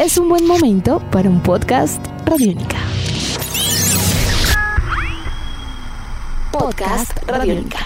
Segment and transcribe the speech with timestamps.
[0.00, 2.78] es un buen momento para un podcast Radiónica.
[6.50, 7.78] Podcast Radiónica.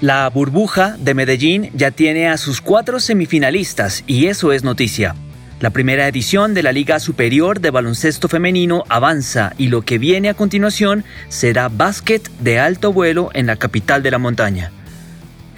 [0.00, 5.14] La burbuja de Medellín ya tiene a sus cuatro semifinalistas y eso es noticia.
[5.60, 10.30] La primera edición de la Liga Superior de Baloncesto Femenino avanza y lo que viene
[10.30, 14.72] a continuación será básquet de alto vuelo en la capital de la montaña.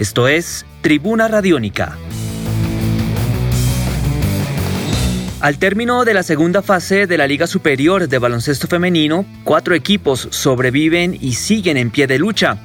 [0.00, 1.96] Esto es Tribuna Radiónica.
[5.40, 10.26] Al término de la segunda fase de la Liga Superior de Baloncesto Femenino, cuatro equipos
[10.32, 12.58] sobreviven y siguen en pie de lucha.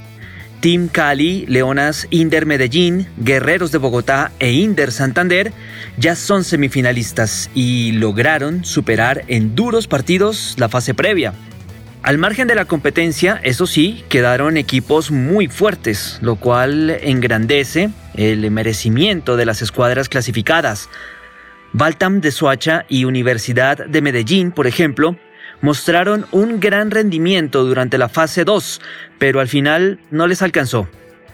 [0.59, 5.53] Team Cali, Leonas Inder Medellín, Guerreros de Bogotá e Inder Santander
[5.97, 11.33] ya son semifinalistas y lograron superar en duros partidos la fase previa.
[12.03, 18.49] Al margen de la competencia, eso sí, quedaron equipos muy fuertes, lo cual engrandece el
[18.49, 20.89] merecimiento de las escuadras clasificadas.
[21.73, 25.17] Baltam de Soacha y Universidad de Medellín, por ejemplo,
[25.61, 28.81] mostraron un gran rendimiento durante la fase 2,
[29.17, 30.87] pero al final no les alcanzó.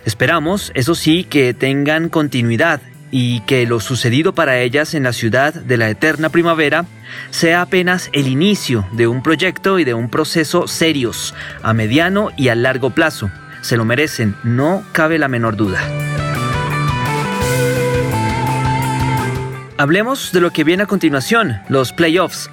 [0.05, 2.81] Esperamos, eso sí, que tengan continuidad
[3.15, 6.85] y que lo sucedido para ellas en la ciudad de la eterna primavera
[7.29, 12.47] sea apenas el inicio de un proyecto y de un proceso serios, a mediano y
[12.47, 13.29] a largo plazo.
[13.61, 15.79] Se lo merecen, no cabe la menor duda.
[19.77, 22.49] Hablemos de lo que viene a continuación, los playoffs.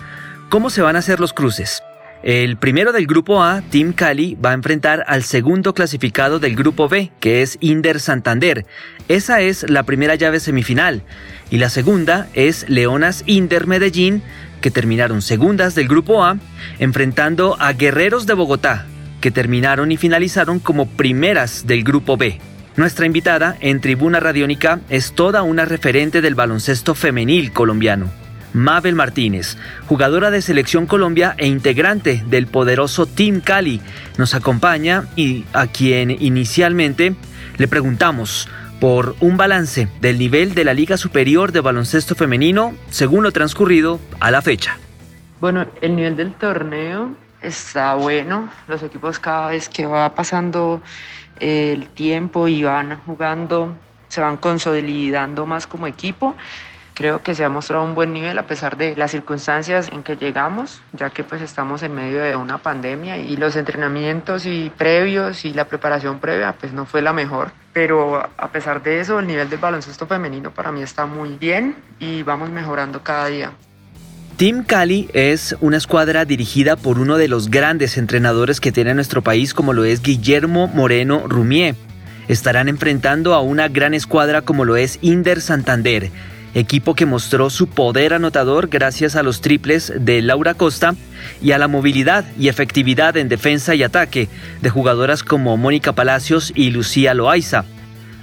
[0.50, 1.80] ¿Cómo se van a hacer los cruces?
[2.24, 6.88] El primero del grupo A, Team Cali, va a enfrentar al segundo clasificado del grupo
[6.88, 8.66] B, que es Inder Santander.
[9.06, 11.04] Esa es la primera llave semifinal.
[11.50, 14.24] Y la segunda es Leonas Inder Medellín,
[14.60, 16.36] que terminaron segundas del grupo A,
[16.80, 18.86] enfrentando a Guerreros de Bogotá,
[19.20, 22.40] que terminaron y finalizaron como primeras del grupo B.
[22.74, 28.10] Nuestra invitada en Tribuna Radiónica es toda una referente del baloncesto femenil colombiano.
[28.52, 29.56] Mabel Martínez,
[29.86, 33.80] jugadora de Selección Colombia e integrante del poderoso Team Cali,
[34.18, 37.14] nos acompaña y a quien inicialmente
[37.58, 38.48] le preguntamos
[38.80, 44.00] por un balance del nivel de la Liga Superior de Baloncesto Femenino según lo transcurrido
[44.20, 44.78] a la fecha.
[45.40, 48.50] Bueno, el nivel del torneo está bueno.
[48.68, 50.82] Los equipos cada vez que va pasando
[51.38, 53.76] el tiempo y van jugando,
[54.08, 56.34] se van consolidando más como equipo
[57.00, 60.16] Creo que se ha mostrado un buen nivel a pesar de las circunstancias en que
[60.16, 65.46] llegamos, ya que pues estamos en medio de una pandemia y los entrenamientos y previos
[65.46, 67.52] y la preparación previa pues no fue la mejor.
[67.72, 71.74] Pero a pesar de eso, el nivel del baloncesto femenino para mí está muy bien
[72.00, 73.52] y vamos mejorando cada día.
[74.36, 79.22] Team Cali es una escuadra dirigida por uno de los grandes entrenadores que tiene nuestro
[79.22, 81.76] país como lo es Guillermo Moreno Rumier.
[82.28, 86.10] Estarán enfrentando a una gran escuadra como lo es Inder Santander
[86.54, 90.94] equipo que mostró su poder anotador gracias a los triples de Laura Costa
[91.40, 94.28] y a la movilidad y efectividad en defensa y ataque
[94.60, 97.64] de jugadoras como Mónica Palacios y Lucía Loaiza.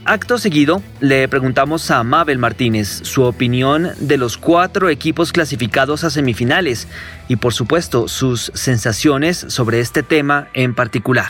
[0.05, 6.09] Acto seguido, le preguntamos a Mabel Martínez su opinión de los cuatro equipos clasificados a
[6.09, 6.87] semifinales
[7.27, 11.29] y por supuesto sus sensaciones sobre este tema en particular.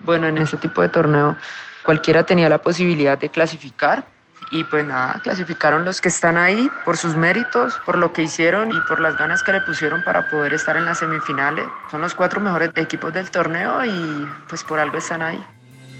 [0.00, 1.36] Bueno, en este tipo de torneo
[1.84, 4.17] cualquiera tenía la posibilidad de clasificar
[4.50, 8.70] y pues nada, clasificaron los que están ahí por sus méritos, por lo que hicieron
[8.70, 11.66] y por las ganas que le pusieron para poder estar en las semifinales.
[11.90, 15.44] Son los cuatro mejores equipos del torneo y pues por algo están ahí.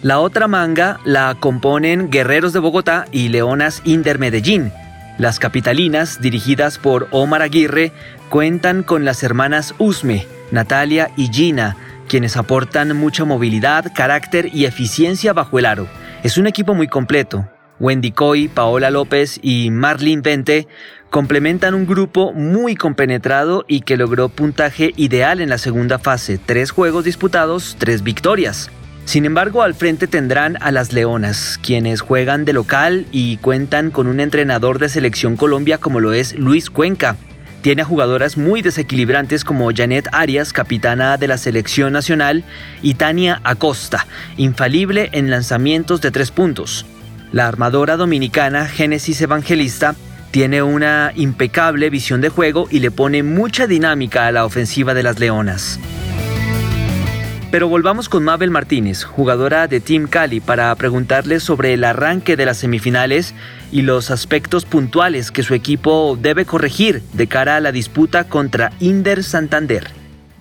[0.03, 4.72] La otra manga la componen Guerreros de Bogotá y Leonas Inder Medellín.
[5.19, 7.93] Las capitalinas, dirigidas por Omar Aguirre,
[8.28, 11.76] cuentan con las hermanas Usme, Natalia y Gina,
[12.09, 15.88] quienes aportan mucha movilidad, carácter y eficiencia bajo el aro.
[16.22, 17.49] Es un equipo muy completo,
[17.80, 20.68] Wendy Coy, Paola López y Marlene Vente
[21.10, 26.70] complementan un grupo muy compenetrado y que logró puntaje ideal en la segunda fase, tres
[26.70, 28.70] juegos disputados, tres victorias.
[29.04, 34.06] Sin embargo, al frente tendrán a las Leonas, quienes juegan de local y cuentan con
[34.06, 37.16] un entrenador de selección Colombia como lo es Luis Cuenca.
[37.62, 42.44] Tiene a jugadoras muy desequilibrantes como Janet Arias, capitana de la selección nacional,
[42.82, 46.84] y Tania Acosta, infalible en lanzamientos de tres puntos.
[47.30, 49.94] La armadora dominicana Génesis Evangelista
[50.30, 55.02] tiene una impecable visión de juego y le pone mucha dinámica a la ofensiva de
[55.02, 55.78] las Leonas.
[57.50, 62.44] Pero volvamos con Mabel Martínez, jugadora de Team Cali, para preguntarle sobre el arranque de
[62.44, 63.34] las semifinales
[63.72, 68.72] y los aspectos puntuales que su equipo debe corregir de cara a la disputa contra
[68.81, 69.97] Inder Santander.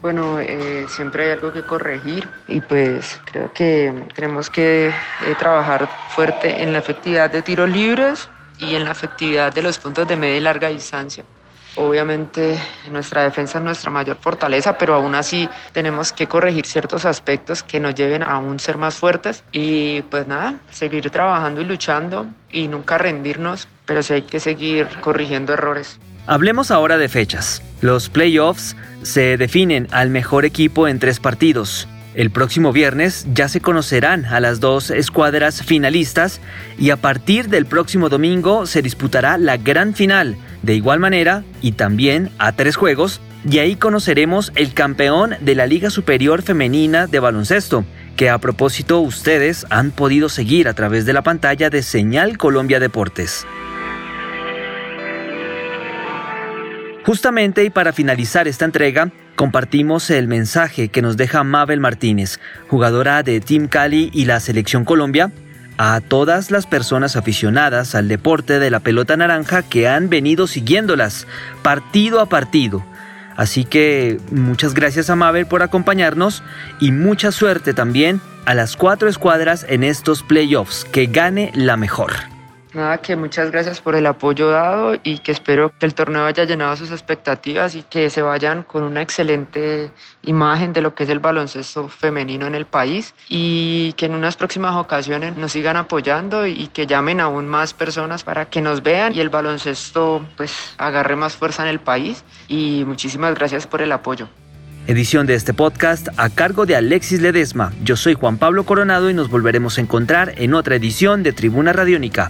[0.07, 4.93] Bueno, eh, siempre hay algo que corregir y pues creo que tenemos que eh,
[5.37, 10.07] trabajar fuerte en la efectividad de tiros libres y en la efectividad de los puntos
[10.07, 11.25] de media y larga distancia.
[11.75, 12.57] Obviamente
[12.89, 17.81] nuestra defensa es nuestra mayor fortaleza, pero aún así tenemos que corregir ciertos aspectos que
[17.81, 22.69] nos lleven a aún ser más fuertes y pues nada, seguir trabajando y luchando y
[22.69, 25.99] nunca rendirnos, pero sí hay que seguir corrigiendo errores.
[26.27, 27.61] Hablemos ahora de fechas.
[27.79, 31.87] Los playoffs se definen al mejor equipo en tres partidos.
[32.15, 36.41] El próximo viernes ya se conocerán a las dos escuadras finalistas
[36.77, 41.73] y a partir del próximo domingo se disputará la gran final, de igual manera y
[41.73, 47.19] también a tres juegos, y ahí conoceremos el campeón de la Liga Superior Femenina de
[47.19, 47.85] Baloncesto,
[48.17, 52.81] que a propósito ustedes han podido seguir a través de la pantalla de Señal Colombia
[52.81, 53.45] Deportes.
[57.07, 63.23] Justamente y para finalizar esta entrega, compartimos el mensaje que nos deja Mabel Martínez, jugadora
[63.23, 65.31] de Team Cali y la Selección Colombia,
[65.77, 71.27] a todas las personas aficionadas al deporte de la pelota naranja que han venido siguiéndolas
[71.61, 72.85] partido a partido.
[73.37, 76.43] Así que muchas gracias a Mabel por acompañarnos
[76.81, 80.83] y mucha suerte también a las cuatro escuadras en estos playoffs.
[80.83, 82.36] Que gane la mejor.
[82.73, 86.43] Nada, que muchas gracias por el apoyo dado y que espero que el torneo haya
[86.43, 89.89] llenado sus expectativas y que se vayan con una excelente
[90.23, 94.35] imagen de lo que es el baloncesto femenino en el país y que en unas
[94.35, 99.15] próximas ocasiones nos sigan apoyando y que llamen aún más personas para que nos vean
[99.15, 103.93] y el baloncesto pues agarre más fuerza en el país y muchísimas gracias por el
[103.93, 104.27] apoyo.
[104.87, 107.73] Edición de este podcast a cargo de Alexis Ledesma.
[107.83, 111.73] Yo soy Juan Pablo Coronado y nos volveremos a encontrar en otra edición de Tribuna
[111.73, 112.29] Radiónica.